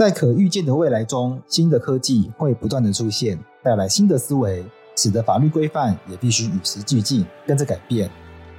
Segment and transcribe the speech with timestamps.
[0.00, 4.64] 在可预见的未来中，新的科技会不断的出现，带来新的思维，
[4.96, 8.10] 使得法律规范也必须与时俱进，跟着改变。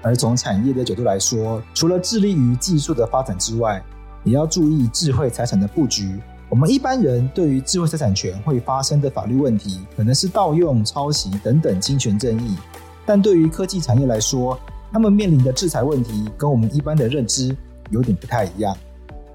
[0.03, 3.83] 而从产业的角度来说，除了致力于技术的发展之外，
[4.23, 6.21] 也要注意智慧财产的布局。
[6.47, 12.55] 我们一般人对于智慧财产权会发生的法律问题，可能是盗用、抄袭等等侵权争议，
[13.03, 14.59] 但对于科技产业来说，
[14.91, 17.57] 他们面临的制裁问题跟我们一般的认知
[17.89, 18.77] 有点不太一样。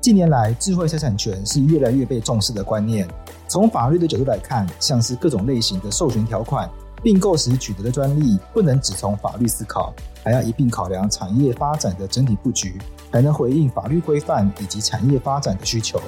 [0.06, 3.08] 近年来，智慧财产权是越来越被重视的观念。
[3.48, 6.70] 从法律的角度来看，像是各种类型的授权条款、
[7.02, 12.78] 并购时取得的专利，不能只从法律思考，还要一并考量产业发展的整体布局，
[13.10, 16.00] 才能回应法律规范以及产业发展的需求。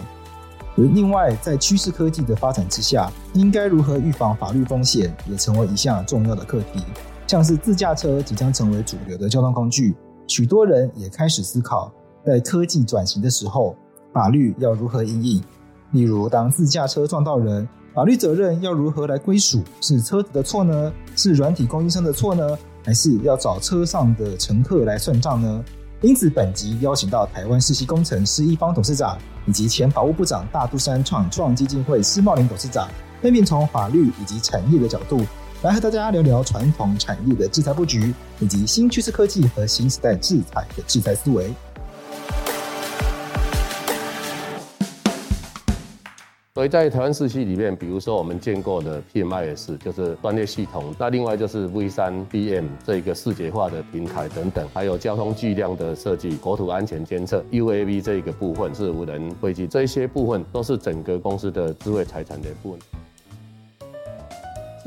[0.76, 6.84] 另外，在趋势科技的发展之下，应该如何预防法律风险，也成为一项重要的课题。
[7.26, 9.96] 像是自驾车即将成为主流的交通工具，
[10.28, 11.92] 许多人也开始思考，
[12.24, 13.74] 在科技转型的时候，
[14.12, 15.42] 法律要如何因应？
[15.92, 19.62] 例如，当自驾车撞到人，法律责任要如何来归属？
[19.80, 20.92] 是车子的错呢？
[21.14, 22.56] 是软体供应商的错呢？
[22.84, 25.64] 还是要找车上的乘客来算账呢？
[26.00, 32.88] 因此，本集邀请到台湾世熙工程师一方董事长以及前法务部长大肚山创创基金会施茂林董事长，
[33.20, 35.20] 分别从法律以及产业的角度，
[35.62, 41.52] 来和大家聊聊传统产业的制裁布局，以及新趋势科技和新时代制裁的制裁思维。
[46.58, 62.80] 所以在台湾市区里面，比如说我们见过的 PMIS 就是专业系统，那另外就是 V 三 BM 这个视觉化的平台等等，还有交通巨量的设计、国土安全监测、UAV 这个部分是无人飞机，这些部分都是整个公司的智慧财产的部分。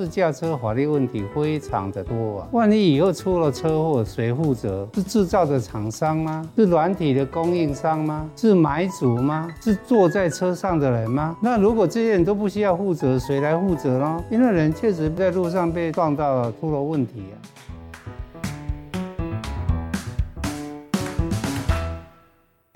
[0.02, 4.88] 自驾车法律问题非常的多啊，万一以后出了车祸，谁负责？
[4.96, 6.50] 是制造的厂商吗？
[6.56, 8.28] 是软体的供应商吗？
[8.36, 9.48] 是买主吗？
[9.62, 11.38] 是坐在车上的人吗？
[11.40, 14.24] 那如果这些人都不需要负责，谁来负责呢？
[14.32, 17.38] 因为人确实在路上被撞到了，出了问题啊。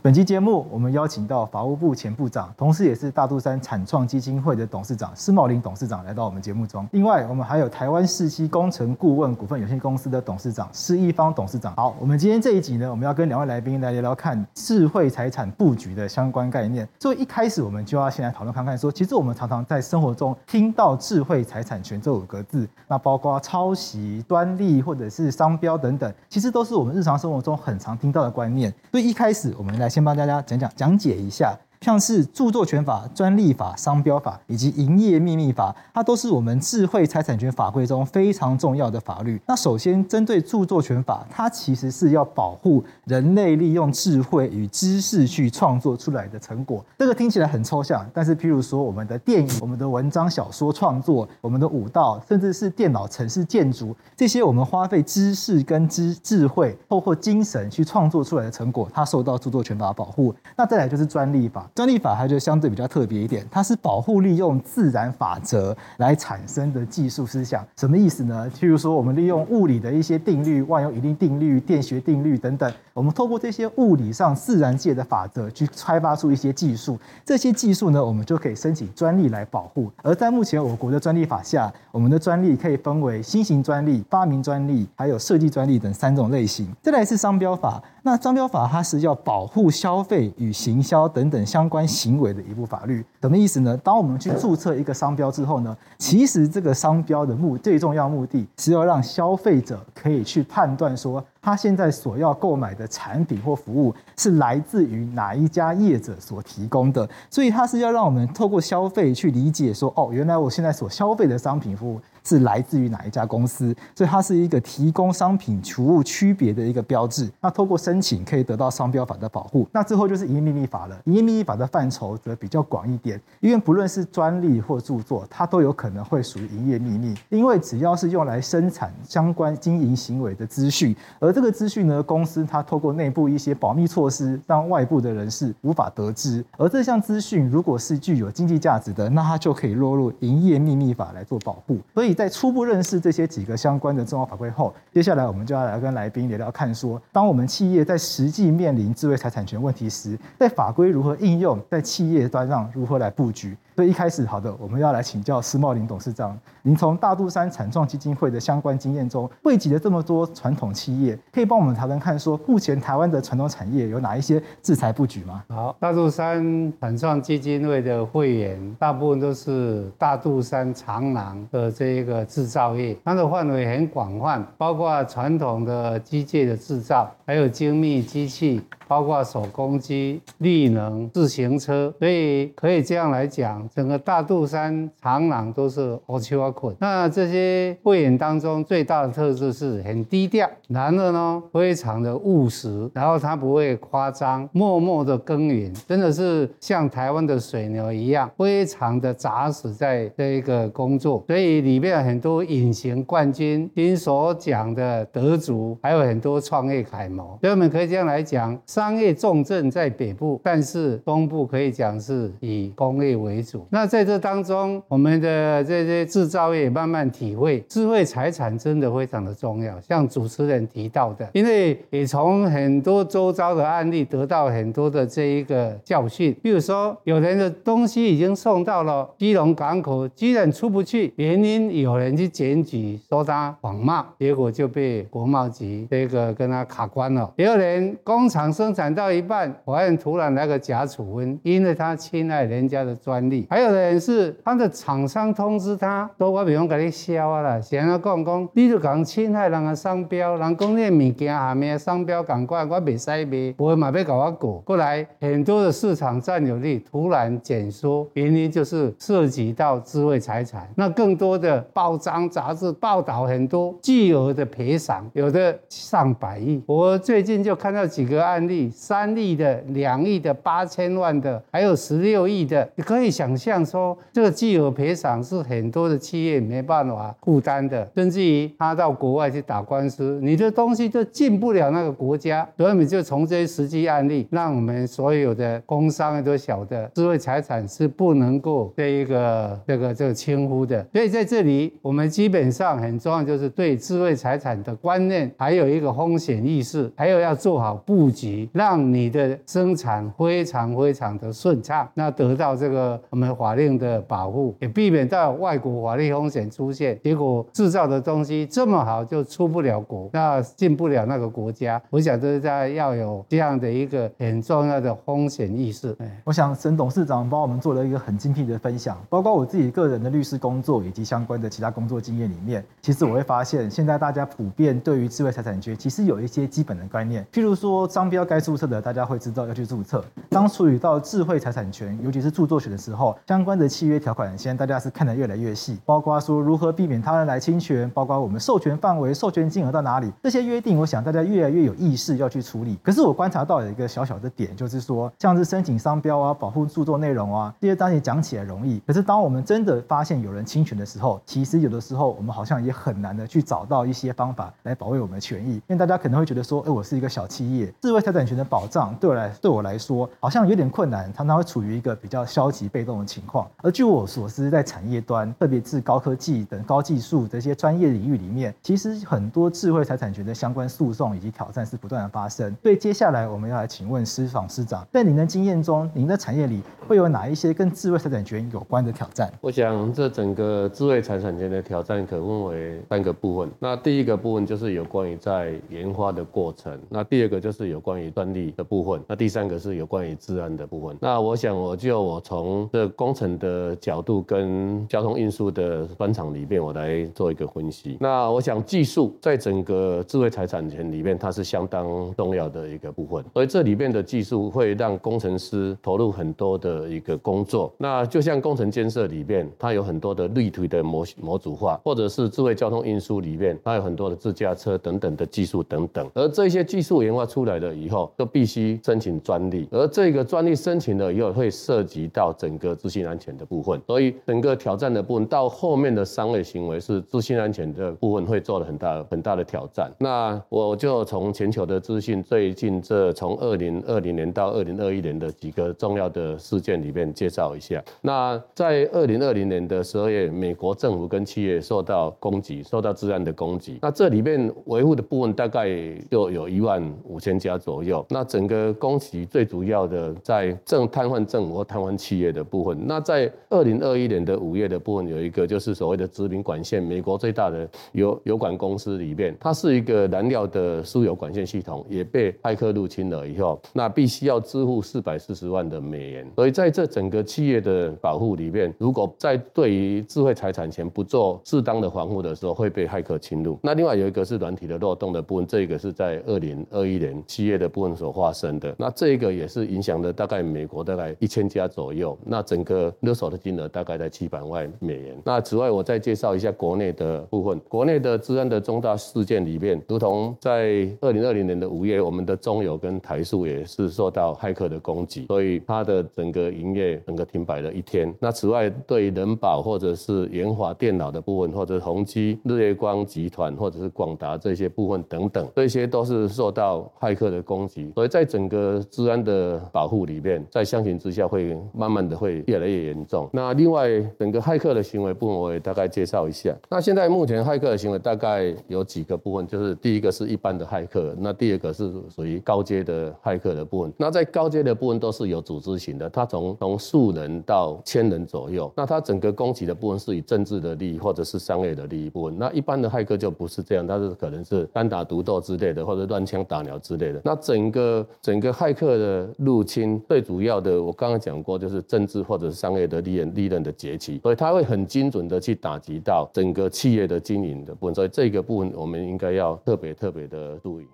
[0.06, 6.88] 本期节目，我们邀请到法务部前部长，同时也是大肚山产创基金会的董事长施茂林董事长来到我们节目中。
[6.92, 11.74] 另外，我们还有台湾世熙工程顾问股份有限公司的董事长施一方董事长。
[11.76, 16.88] 好，我们今天这一集呢，我们要跟两位来宾来聊聊看智慧财产布局的相关概念。
[17.00, 28.72] 所以一开始，我们就要先来讨论看看，说其实我们常常在生活中听到智慧财产权这五个字，那包括抄袭、专利或者是商标等等，其实都是我们日常生活中很常听到的观念。
[28.92, 29.95] 所以一开始，我们来。
[29.96, 31.58] 先帮大家讲讲讲解一下。
[31.82, 39.40] 像是著作权法、专利法、商标法以及营业秘密法，它都是我们智慧财产权法规中非常重要的法律。
[39.46, 46.84] 那首先针对著作权法，它其实是要保护人类利用智慧与知识去创作出来的成果。
[46.98, 60.34] 这个听起来很抽象，但是譬如说我们的电影、我们的文章、小说创作、我们的舞蹈，甚至是电脑城市建筑，这些我们花费知识跟知智慧，包括精神去创作出来的成果，它受到著作权法保护。
[60.56, 61.65] 那再来就是专利法。
[61.74, 67.66] 专利法它就相对比较特别一点，它是保护利用自然法则来产生的技术思想。
[67.78, 68.50] 什么意思呢？
[68.56, 77.00] 譬如说，我们利用物理的一些定律，万有引力定律、电学定律等等，我们透过这些物理上自然界的法则去开发出一些技术。
[77.24, 79.92] 这些技术呢，我们就可以申请专利来保护。
[80.04, 86.68] 而在目前我国的专利法下，我们的专利可以分为新型专利、发明专利，还有设计专利等三种类型。
[86.82, 87.82] 再来是商标法。
[88.04, 93.78] 那商标法它是要保护消费与行销等等相关行为的一部法律，什么意思呢？
[93.78, 112.02] 当我们去注册一个商标之后呢，其实这个商标的目最重要目的是要让消费者可以去判断说，他现在所要购买的产品或服务是来自于哪一家业者所提供的，所以它是要让我们透过消费去理解说，哦，原来我现在所消费的商品服务。
[112.28, 117.30] 是来自于哪一家公司，所以它是一个提供商品服务区别的一个标志。
[117.40, 119.68] 那透过申请可以得到商标法的保护。
[119.72, 121.00] 那最后就是营业秘密法了。
[121.04, 127.14] 营业秘密法的范畴则比较广一点，因为不论是专利或著作，它都有可能会属于营业秘密。
[127.30, 136.42] 因为只要是用来生产相关经营行为的资讯，而这个资讯呢，公司它透过内部一些保密措施，让外部的人士无法得知。
[136.58, 141.78] 而这项资讯如果是具有经济价值的，那它就可以落入营业秘密法来做保护。
[141.94, 153.58] 所以在初步认识这些几个相关的重要法规后，接下来我们就要来跟来宾聊聊看说，当我们企业在实际面临智慧财产权问题时，在法规如何应用，在企业端上如何来布局。
[153.76, 156.38] 所以一开始，好的，我们要来请教施茂林董事长。
[156.62, 165.44] 您从大肚山产创基金会的相关经验中，汇集了这么多传统企业，可以帮我们谈谈看，说目前台湾的传统产业有哪一些制裁布局吗？
[165.50, 186.54] 好，大肚山产创基金会的会员，大部分都是大肚山长廊的这一个制造业，它的范围很广泛，包括传统的机械的制造，还有精密机器，包括手工机、绿能、自行车，所以可以这样来讲，整个大肚山长廊都是欧秋啊。
[186.80, 201.24] 那这些会员当中最大的特质是很低调，然后呢非常的务实，然后他不会夸张，默默的耕耘，真的是像台湾的水牛一样，非常的扎实在这一个工作。
[201.28, 207.38] 所以里面很多隐形冠军，金所奖的得主，还有很多创业楷模。
[207.42, 213.55] 所以我们可以这样来讲，商业重镇在北部，但是东部可以讲是以工业为主。
[213.70, 216.46] 那在这当中，我们的这些制造。
[216.56, 219.82] 也慢慢体会，智慧财产真的非常的重要。
[219.82, 226.34] 像主持人提到的，因为也从很多周遭的案例得到很多的这一个教训。
[226.42, 237.34] 比如说，有人的东西已经送到了基隆港口，居然出不去，原因有人去检举说他谎冒，结果就被国贸局这个跟他卡关了。
[237.36, 243.45] 也有人工厂生产到一半，发现突然来个假处分，因为他侵害人家的专利。
[243.50, 246.26] 还有的人是他的厂商通知他说。
[246.36, 254.60] 我比方给你笑啊啦，先啊讲讲，你就讲侵害人的商标，人讲你物件下面的商标赶快，我袂使卖，不会嘛要搞我过。
[254.62, 260.68] 过来很多的市场占有率突然减缩，原因就是涉及到智慧财产。
[260.76, 266.62] 那更多的报章杂志报道很多巨额的赔偿，有的上百亿。
[266.66, 272.68] 我最近就看到几个案例，三亿的、两亿的、八千万的，还有十六亿的。
[272.76, 276.36] 你可以想象说，这个巨额赔偿是很多的企业。
[276.46, 282.48] 没办法负担的，甚至于他到国外去打官司，你的东西就进不了那个国家。
[282.58, 290.86] 所以我们就从这些实际案例，让我们所有的工商都晓得，智慧财产是不能够这一个这个这个轻忽的。
[290.94, 311.82] 所以在这里，我们基本上很重要，就是对智慧财产的观念，还有一个风险意识，还有要做好布局，让你的生产非常非常的顺畅，那得到这个我们法令的保护，也避免到外国法律风险出现，结果制造的东西这么好，就出不了国，那进不了那个国家。
[311.90, 315.96] 我想这是在要有这样的一个很重要的风险意识。
[316.24, 330.04] 我想沈董事长帮我们做了一个很精辟的分享，包括我自己个人的律师工作以及相关的其他工作经验里面，其实我会发现，现在大家普遍对于智慧财产权其实有一些基本的观念，譬如说商标该注册的，大家会知道要去注册。
[330.30, 336.16] 当处理到智慧财产权，尤其是著作权的时候，相关的契约条款，现在大家是看得越来越细，包括。
[336.26, 342.80] 说如何避免他人来侵权，包括我们授权范围、授权金额到哪里，这些约定，我想大家越来越有意识要去处理。
[342.82, 355.56] 可是我观察到有一个小小的点，就是说，像是申请商标啊、保护著作内容啊，这些东西讲起来容易，可是当我们真的发现有人侵权的时候，其实有的时候我们好像也很难的去找到一些方法来保卫我们的权益。
[355.56, 363.50] 因为大家可能会觉得说，哎，我是一个小企业，智慧财产权的保障对我来对我来说好像有点困难，常常会处于一个比较消极被动的情况。
[363.58, 372.56] 而据我所知，在产业端，特别是高科技等高技术这些专业领域里面，其实很多智慧财产权的相关诉讼以及挑战是不断的发生。
[372.62, 379.32] 所以接下来我们要来请问施董事长，在您的经验中，您的产业里会有哪一些跟智慧财产权有关的挑战？
[379.42, 383.50] 我想这整个智慧财产权的挑战可分为三个部分。
[383.60, 390.98] 那第一个部分就是有关于在研发的过程，那第二个就是有关于专利的部分，那第三个是有关于治安的部分。
[391.00, 397.98] 那我想我就我从这工程的角度跟交通运输的专长里面，我来做一个分析。
[398.00, 403.24] 那我想技术在整个智慧财产权里面，它是相当重要的一个部分。
[403.34, 407.74] 所以这里面的技术会让工程师投入很多的一个工作。
[407.78, 416.10] 那就像工程建设里面，它有很多的立体的模模组化，或者是智慧交通运输里面，它有很多的自驾车等等的技术等等。
[416.14, 419.68] 而这些技术研发出来了以后，就必须申请专利。
[419.72, 423.82] 而这个专利申请了以后，会涉及到整个资讯安全的部分。
[423.88, 429.90] 所以整个挑战的部分到后面的商业行为是资讯安全的部分会做了很大很大的挑战。
[430.00, 437.82] 那我就从全球的资讯，最近这从二零二零年到二零二一年的几个重要的事件里面介绍一下。
[438.02, 443.80] 那在二零二零年的十二月，美国政府跟企业受到攻击，受到治安的攻击。
[443.82, 445.70] 那这里面维护的部分大概
[446.12, 448.06] 就有一万五千家左右。
[448.10, 452.65] 那整个攻击最主要的在政瘫痪政府或瘫痪企业的部。
[452.74, 466.26] 那在二零二一年的五月的部分，有一个就是所谓的殖民管线，美国最大的油油管公司里面，它是一个燃料的输油管线系统，也被骇客入侵了以后，那必须要支付四百四十万的美元。
[466.36, 473.58] 所以在这整个企业的保护里面，如果在对于智慧财产权不做适当的防护的时候，会被骇客侵入。
[473.62, 478.74] 那另外有一个是软体的漏洞的部分，这个是在二零二一年七月的部分所发生的。
[478.78, 482.18] 那这个也是影响了大概美国大概一千家左右。
[482.26, 485.22] 那整整个勒索的金额大概在七百万美元。
[485.26, 487.60] 那此外，我再介绍一下国内的部分。
[487.68, 498.14] 国内的资安的重大事件里面，如同在二零二零年的五月，我们的中油跟台塑也是受到骇客的攻击，所以它的整个营业整个停摆了一天。
[498.22, 507.92] 那此外，对人保或者是研华电脑的部分，或者宏基、日月光集团或者是广达这些部分等等，这些都是受到骇客的攻击。
[507.96, 513.30] 所以在整个资安的保护里面，在相形之下会慢慢的会越来越严重。
[513.34, 516.56] 那另外整个骇客的行为部分，我也大概介绍一下。
[516.70, 523.94] 那现在目前骇客的行为大概有几个部分，就是第一个是一般的骇客，那第二个是属于高阶的骇客的部分。
[523.98, 528.72] 那在高阶的部分都是有组织型的，它从从数人到千人左右。
[528.76, 532.38] 那它整个攻击的部分是以政治的利益或者是商业的利益部分。
[532.38, 537.22] 那一般的骇客就不是这样，它是可能是单打独斗之类的，或者乱枪打鸟之类的。
[537.24, 547.96] 那整个整个骇客的入侵，最主要的我刚刚讲过，就是政治或或者是商业的利润利润的崛起，所以它会很精准的去打击到整个企业的经营的部分。
[547.96, 550.86] 所以这个部分我们应该要特别特别的注意。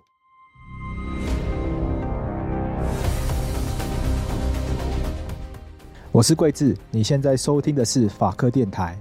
[6.12, 8.96] 我是桂智，你现在收听的是法科电台。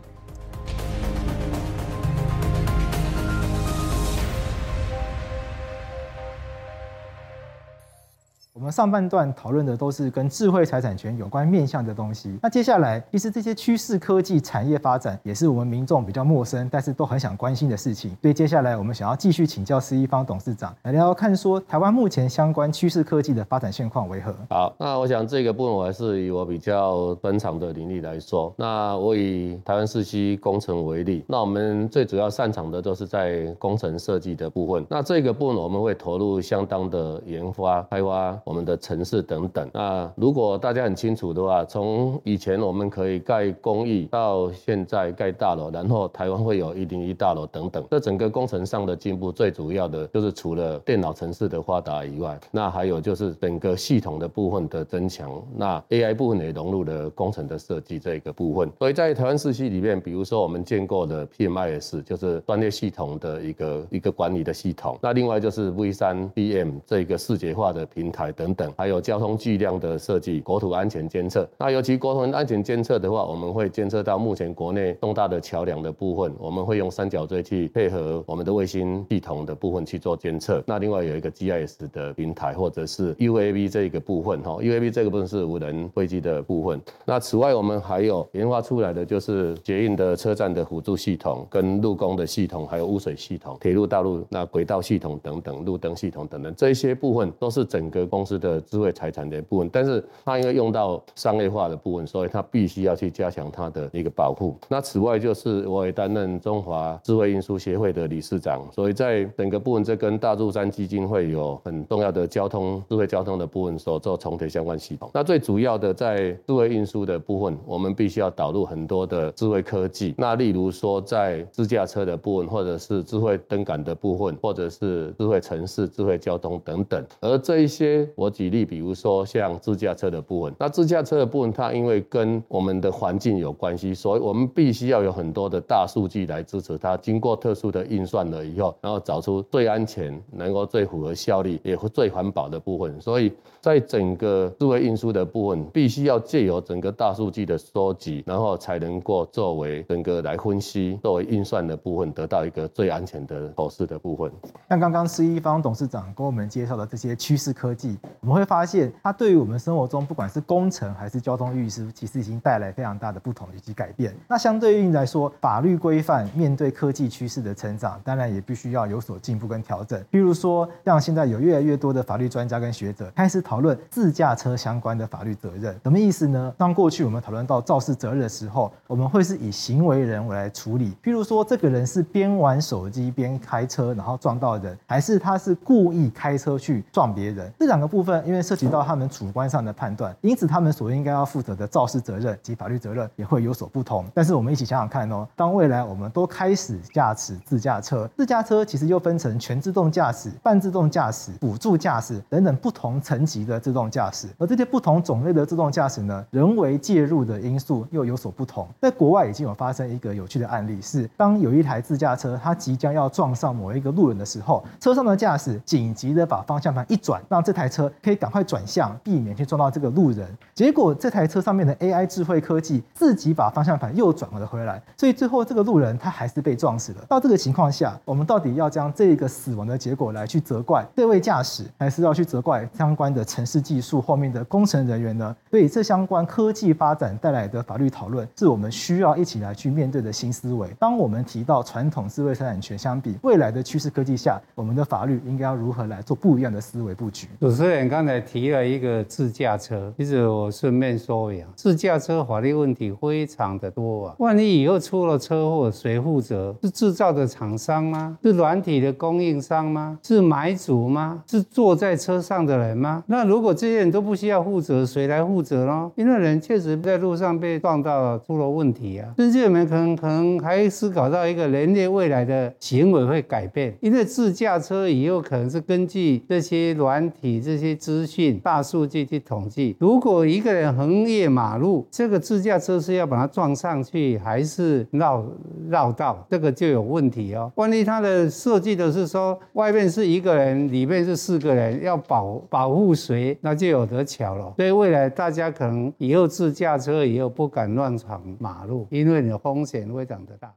[8.71, 12.39] 上半段讨论的都是跟智慧财产权有关面向的东西。
[12.41, 18.15] 那接下来，其实这些趋势科技产业发展也是我们民众比较陌生，但是都很想关心的事情。
[18.21, 24.33] 所以接下来我们想要继续请教施一方董事长来聊聊看，说台湾目前相关趋势科技的发展现况为何？
[24.49, 28.53] 好，那我想这个部分我还是以我比较专长的领域来说。
[28.57, 34.85] 那我以台湾四 C 工程为例，那我们最主要擅长的都是在工程设计的部分。
[34.89, 38.39] 那这个部分我们会投入相当的研发开发。
[38.45, 58.72] 我们的城市等等，那如果大家很清楚的话，从以前我们可以盖公寓，到现在盖大楼，然后台湾会有一零一大楼等等，这整个工程上的进步，最主要的就是除了电脑城市的发达以外，那还有就是整个系统的部分的增强，那 AI 部分也融入了工程的设计这个部分。
[58.80, 68.32] 所以在台湾市区里面，比如说我们见过的 PMIS，就是专业系统的一个一个管理的系统，那另外就是 V 三 BM 这个视觉化的平台。
[68.53, 71.48] 等，还有交通巨量的设计、国土安全监测。
[71.58, 80.63] 那尤其国土安全监测的话，我们会监测到目前国内重大的桥梁的部分，我们会用三角锥去配合我们的卫星系统的部分去做监测。
[80.65, 86.81] 那另外有一个 GIS 的平台，或者是 UAV 这个部分哈，UAV 这个部分是无人飞机的部分。
[87.05, 98.40] 那此外，我们还有研发出来的就是捷运的车站的辅助系统、跟路工的系统，还有污水系统、铁路道路那轨道系统等等、路灯系统等等，这些部分都是整个公司。
[98.41, 104.57] 的智慧财产的部分，但是它因为用到商业化的部分，所以它必须要去加强它的一个保护。
[104.67, 115.10] 那此外就是我也担任中华智慧运输协会的理事长，所以在整个部分，这跟大柱山基金会有很重要的交通智慧交通的部分所做重叠相关系统。
[115.13, 120.15] 那最主要的在智慧运输的部分，我们必须要导入很多的智慧科技。
[120.17, 127.05] 那例如说在自驾车的部分，或者是智慧灯杆的部分，或者是智慧城市、智慧交通等等。
[127.19, 128.01] 而这一些。
[128.21, 143.01] 我举例，比如说像自驾车的部分，那自驾车的部分，它因为跟我们的环境有关系，所以我们必须要有很多的大数据来支持它，经过特殊的运算了以后，然后找出最安全、能够最符合效率、也会最环保的部分。
[143.01, 154.31] 所以在整个智慧运输的部分，必须要借由整个大数据的收集，然后才能够作为整个来分析、作为运算的部分，得到一个最安全的投资的部分。
[154.69, 157.97] 像刚刚施一方董事长跟我们介绍的这些趋势科技。
[158.20, 164.13] 我们会发现它对于我们生活中不管是工程还是交通运输，其实已经带来非常大的不同以及改变。
[164.27, 170.03] 那相对应来说，法律规范面对科技趋势的成长，当然也必须要有所进步跟调整。
[170.10, 176.53] 比如说，像现在有越来越多的法律专家跟学者开始讨论自驾车相关的法律责任，什么意思呢？
[176.58, 187.51] 当过去我们讨论到肇事责任的时候，我们会是以行为人为来处理，譬如说这个人是边玩手机边开车，然后撞到人，还是他是故意开车去撞别人？
[187.60, 194.03] 这两个部部分因为涉及到他们主观上的判断，因此他们所应该要负责的肇事责任及法律责任也会有所不同。
[194.12, 208.67] 但是我们一起想想看哦，当未来我们都开始驾驶自驾车，自驾车其实又分成全自动驾驶、半自动驾驶、辅助驾驶等等不同层级的自动驾驶，而这些不同种类的自动驾驶呢，人为介入的因素又有所不同。
[208.81, 220.27] 在国外已经有发生一个有趣的案例，是当有一台自驾车它即将要撞上某一个路人的时候，车上的驾驶紧急的把方向盘一转，让这台车可以赶快转向，避免去撞到这个路人。
[220.53, 227.05] 结果这台车上面的 AI 智慧科技自己把方向盘又转了回来，所以最后这个路人他还是被撞死了。
[227.07, 235.36] 到这个情况下，我们到底要将这个死亡的结果来去责怪这位驾驶，还是要去责怪相关的城市技术后面的工程人员呢？
[235.50, 240.67] 所以这相关科技发展带来的法律讨论，是我们需要一起来去面对的新思维。
[240.79, 247.27] 当我们提到传统智慧财产权相比未来的趋势科技下，我们的法律应该要如何来做不一样的思维布局？
[247.39, 254.15] 主持人刚才提了一个自驾车，其实我顺便说一下，自驾车法律问题非常的多啊。
[254.19, 256.55] 万一以后出了车祸，谁负责？
[256.61, 258.17] 是制造的厂商吗？
[258.23, 260.00] 是软体的供应商吗？
[260.03, 261.23] 是买主吗？
[261.27, 263.03] 是坐在车上的人吗？
[263.07, 265.91] 那如果这些人都不需要负责，谁来负责呢？
[265.95, 269.13] 因为人确实在路上被撞到了，出了问题啊。
[269.17, 279.75] 甚至我们可能可能还思考到一个人类未来的行为会改变，因为自驾车以后可能是根据这些软体、这些资讯、大数据去统计。
[279.79, 285.25] 如果一个人横越马路，这个自驾车是要把它撞上去，还是绕
[285.69, 286.25] 绕道？
[286.29, 287.51] 这个就有问题哦。
[287.55, 294.53] 万一它的设计的是说外面是一个人，里面是四个人，要保保护谁，那就有得巧了。
[294.57, 300.51] 所以未来大家可能以后自驾车以后不敢乱闯马路，因为你的风险非常的大。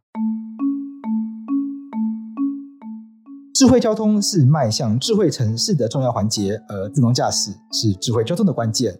[3.55, 8.93] 智慧交通是迈向智慧城市的重要环节，而自动驾驶是智慧交通的关键。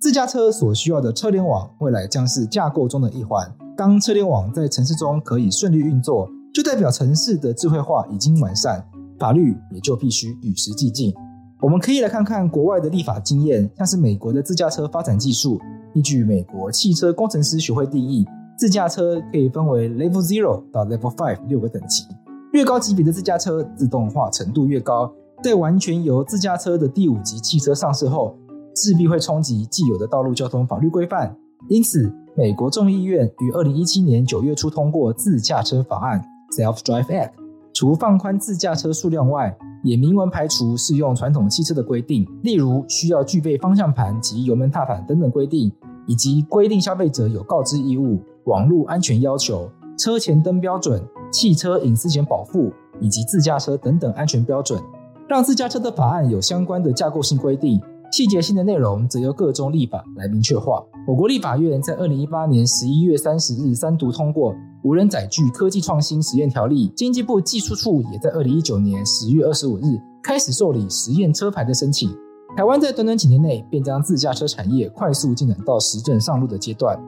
[0.00, 3.48] 自驾车所需要的车联网，未来将是架构中的一环。
[3.76, 8.84] 当车联网在城市中可以顺利运作，就代表城市的智慧化已经完善，
[9.16, 11.14] 法律也就必须与时俱进。
[11.62, 15.60] 我们可以来看看国外的立法经验，像是美国的自驾车发展技术。
[15.94, 18.26] 依据美国汽车工程师学会定义，
[18.58, 22.02] 自驾车可以分为 Level Zero 到 Level Five 六个等级。
[22.52, 28.36] 越高级别的自驾车自动化程度越高，在完全由自驾车的第五级汽车上市后，
[28.74, 31.36] 势必会冲击既有的道路交通法律规范。
[31.68, 36.20] 因此，美国众议院于二零一七年九月初通过自驾车法案
[36.56, 37.30] （Self Drive Act），
[37.72, 45.70] 除放宽自驾车数量外，也明文排除适用传统汽车的规定，例如需要具备方向盘及油门踏板等等规定，
[46.08, 51.00] 以及规定消费者有告知义务、网络安全要求、车前灯标准。
[51.30, 54.80] 汽车隐私权保护以及自驾车等等安全标准，
[55.28, 60.84] 让自驾车的法案有相关的架构性规定，细节性的内容则由各州立法来明确化。
[61.06, 72.10] 我国立法院在二零一八年十一月三十日三读通过《无人载具科技创新实验条例》，经济部技术处也在二零一九年十月二十五日开始受理实验车牌的申请。
[72.56, 76.98] 台湾在短短几年内便将自驾车产业快速进展到实证上路的阶段，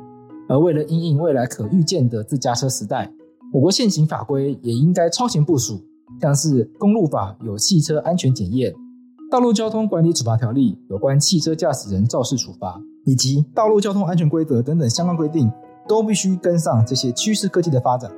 [0.49, 3.13] 而为了应应未来可预见的自驾车时代。
[3.53, 5.79] 我国现行法规也应该超前部署，
[6.23, 8.73] 像是公路法有汽车安全检验、
[9.31, 15.51] 道路交通管理处罚条例有关汽车驾驶人肇事处罚，以及道路交通安全规则等等相关规定，
[15.87, 18.11] 都必须跟上这些趋势科技的发展。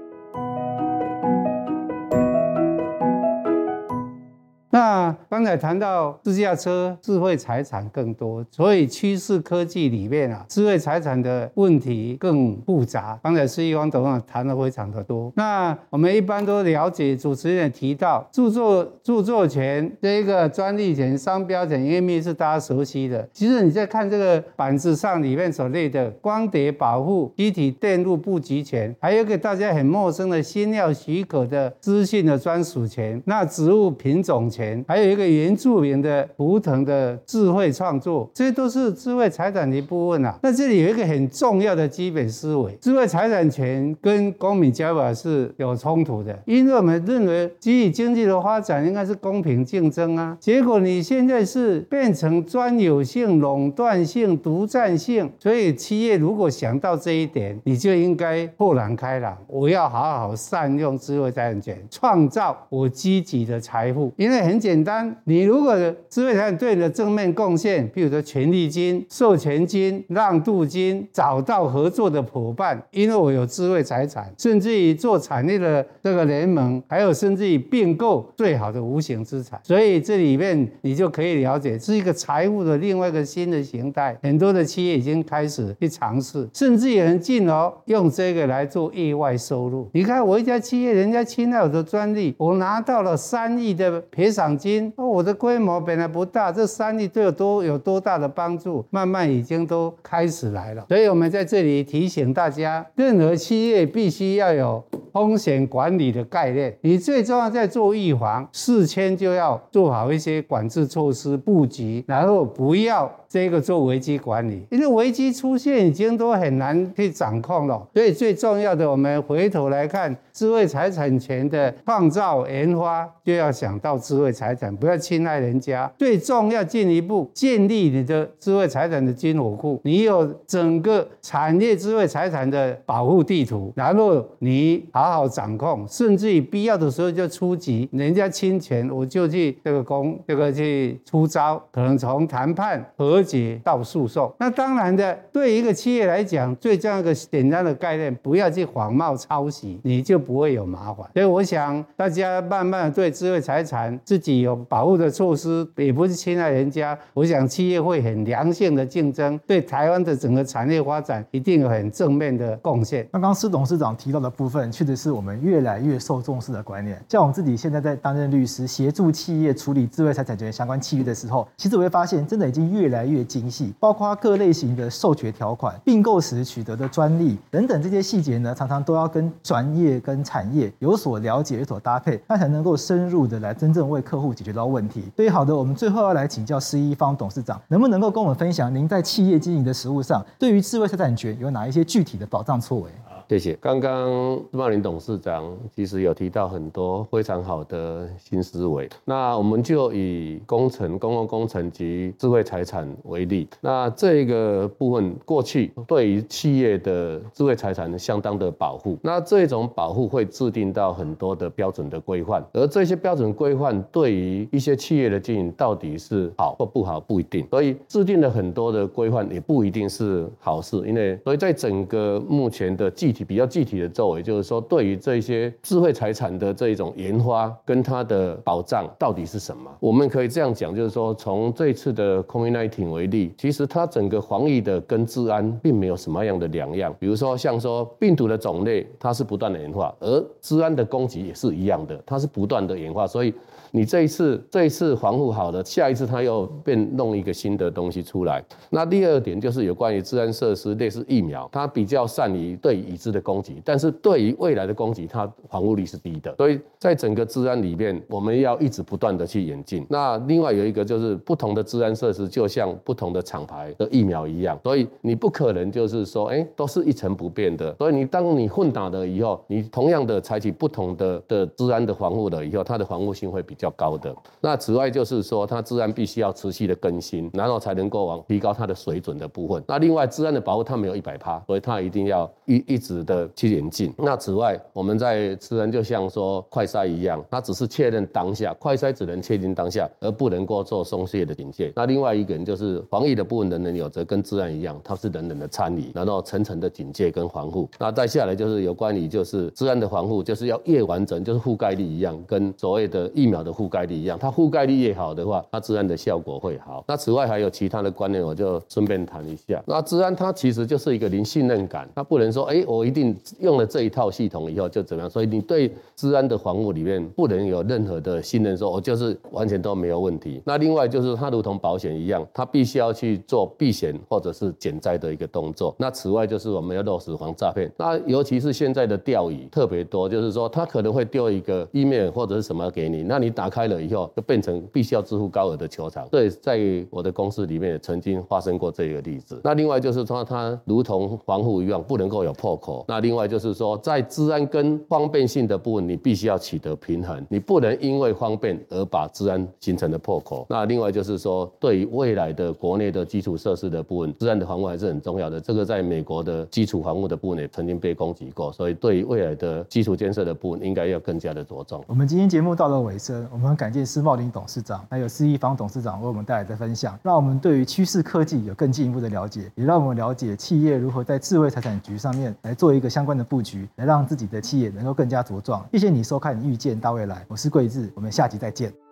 [5.28, 13.18] 刚才谈到自驾车智慧财产更多，所以趋势科技里面啊，智慧财产的问题更复杂。
[13.22, 15.32] 刚才施一方董事长谈的非常的多。
[15.36, 23.28] 那我们一般都了解，主持人也提到著作著作权这一个专利权、商标权，因为是大家熟悉的。
[23.32, 34.84] 其实你在看这个板子上里面所列的光碟保护、机体电路布局权，还有一个大家很陌生的新药许可的资讯的专属权，那植物品种权。
[34.94, 40.38] 还有一个原住民的图腾的智慧创作，这些都是智慧财产的一部分啊。
[40.40, 64.12] 那这里有一个很重要的基本思维，智慧财产权跟公民交法是有冲突的，因为我们认为基于经济的发展应该是公平竞争啊，结果你现在是变成专有性、垄断性、独占性，所以企业如果想到这一点，你就应该豁然开朗，我要好好善用智慧财产权，创造我积极的财富。
[64.16, 65.74] 因为很简单，你如果
[66.10, 84.16] 智慧财产对你的正面贡献，比如说权利金、授权金、让渡金，找到合作的伙伴，因为我有智慧财产，甚至于做产业的这个联盟，还有甚至于并购最好的无形资产，所以这里面你就可以了解，是一个财务的另外一个新的形态。
[84.22, 89.88] 很多的企业已经开始去尝试，甚至有人进哦，用这个来做意外收入。
[89.94, 94.73] 你看我一家企业，人家侵害我的专利，我拿到了三亿的赔偿金。
[94.74, 98.84] 因哦，我的规模本来不大，这三亿对我多有多大的帮助？
[98.90, 100.84] 慢慢已经都开始来了。
[100.88, 104.82] 所以我们在这里提醒大家，任何企业必须要有
[105.12, 106.76] 风险管理的概念。
[106.82, 113.10] 你最重要在做预防，事前就要做好一些管制措施布局，然后不要。
[113.26, 125.90] 这个做危机管理，因为危机出现已经都很难去掌控了，所以最重要的，我们回头来看智慧财产权的创造研发，就要想到智慧财产，不要侵害人家。
[125.96, 143.24] 最重要进一步建立你的智慧财产的军火库，你有整个产业智慧财产的保护地图，然后你好好掌控，甚至于必要的时候就出击，人家侵权我就去这个攻，这个去出招，可能从谈判和。
[143.24, 151.06] 解到诉讼，那当然的，对一个企业来讲，最重要一个简单的概念，不要去仿冒抄袭，你就不会有麻烦。
[151.14, 156.98] 所以我想大家慢慢对智慧财产自己有保护的措施，也不是侵害人家。
[157.12, 163.06] 我想企业会很良性的竞争，对台湾的整个产业发展一定有很正面的贡献。
[163.12, 167.00] 刚刚施董事长提到的部分，确实是我们越来越受重视的观念。
[167.08, 173.04] 像我们自己现在在担任律师，协助企业处理智慧财产权相关契约的时候，其实我会发现，真的已经越来。
[173.04, 185.10] 越精细，包括各类型的授权条款、并购时取得的专利等等这些细节呢，常常都要跟专业跟产业有所了解、有所搭配，那才能够深入的来真正为客户解决到问题。
[185.16, 193.13] 所以，好的，我们最后要来请教施一方董事长，能不能够跟我们分享您在企业经营的实务上，对于智慧财产权有哪一些具体的保障措施？
[193.28, 193.54] 谢谢。
[193.60, 198.88] 刚刚施茂林董事长其实有提到很多非常好的新思维。
[199.04, 203.48] 那我们就以工程、公共工程及智慧财产为例。
[203.60, 208.98] 那这个部分过去对于企业的智慧财产相当的保护。
[209.02, 217.46] 那这种保护会制定到很多的标准的规范，而这些标准规范对于一些企业的经营到底是好或不好不一定。
[217.50, 229.70] 所以制定了很多的规范也不一定是好事，因为所以在整个目前的技体比较具体的作为，就是说，对于这些智慧财产的这一种研发跟它的保障到底是什么？
[229.80, 236.94] 我们可以这样讲，就是说，从这次的 COVID-19 为例，其实它整个防疫的跟治安并没有什么样的两样。
[236.98, 243.32] 比如说，像说病毒的种类，它是不断的演化，而治安的攻击也是一样的，它是不断的演化，所以。
[243.76, 248.40] 你这一次这一次防护好了，下一次他又变弄一个新的东西出来。
[248.70, 256.34] 那第二点就是有关于治安设施，类似疫苗，它比较善于对已知的攻击，但是对于未来的攻击，它防护力是低的。
[256.36, 259.86] 所以在整个治安里面，我们要一直不断的去演进。
[259.90, 267.74] 那另外有一个就是不同的治安设施，就像不同的厂牌的疫苗一样，所以你不可能就是说，哎，都是一成不变的。
[267.76, 273.70] 所以你当你混打了以后，你同样的采取不同的的治安的防护了以后，它的防护性会比较。
[273.76, 274.14] 高的。
[274.40, 279.60] 那此外就是说，它治安必须要持续的更新，然后才能够往提高它的水准的部分。
[279.66, 283.90] 那另外，治安的保护它没有一百趴，所以它一定要一一直的去演进。
[283.96, 291.72] 那此外，我们在资安就像说快筛一样，它只是确认当下，快筛只能确定当下，而不能够做松懈的警戒。
[291.74, 297.66] 那另外一个人就是防疫的部分，人人有责，跟资安一样，它是人人的参与，然后层层的警戒跟防护。
[297.78, 303.54] 那再下来就是有关于就是资安的防护，就是要越完整，就是覆盖率一样，跟所谓的疫苗的。
[303.54, 306.84] 覆盖率一样，它覆盖率越好的话，它资安的效果会好。
[306.88, 309.62] 那此外还有其他的观念，我就顺便谈一下。
[309.64, 315.10] 那资安它其实就是一个零信任感，它不能说，哎，我一定用了这一套系统以后就怎么样？
[315.10, 320.42] 所以你对治安的防护里面不能有任何的信任，说我就是完全都没有问题。
[320.44, 325.74] 那另外就是它如同保险一样，它必须要去做避险或者是减灾的一个动作。
[325.78, 327.70] 那此外就是我们要落实防诈骗。
[327.76, 336.08] 那尤其是现在的钓鱼特别多，就是说他可能会丢一个 email 或者是什么给你，那你打开了以后就变成必须要支付高额的球场。
[336.10, 336.58] 对，在
[336.90, 339.40] 我的公司里面也曾经发生过这个例子。
[339.44, 342.73] 那另外就是说它如同防护一样，不能够有破口。
[342.88, 350.46] 那另外就是说在治安跟方便性的部分，你必须要取得平衡，你不能因为方便而把治安形成的破口。
[350.48, 355.40] 那另外就是说，对于未来的国内的基础设施的部分，治安的防护还是很重要的。
[355.40, 361.84] 这个在美国的基础防护的部分也曾经被攻击过，所以对于未来的基础建设的部分，应该要更加的着重。
[361.86, 375.68] 我们今天节目到了尾声，我们很感谢施茂林董事长，还有施一方董事长为我们带来的分享，让我们对于趋势科技有更进一步的了解，也让我们了解企业如何在智慧财产局上面来做一个相关的布局，来让自己的企业能够更加茁壮。
[375.70, 378.83] 谢谢你收看《预见大未来》，我是桂智，我们下集再见。